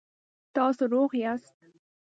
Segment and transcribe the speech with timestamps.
[0.55, 1.55] تاسو روغ یاست؟